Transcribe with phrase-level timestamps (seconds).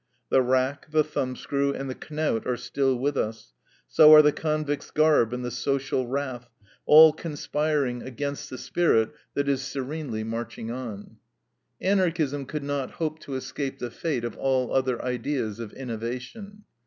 [0.31, 3.53] The rack, the thumbscrew, and the knout are still with us;
[3.87, 6.49] so are the convict's garb and the social wrath,
[6.87, 11.17] all conspiring against the spirit that is serenely marching on.
[11.79, 16.63] Anarchism could not hope to escape the fate of all other ideas of innovation.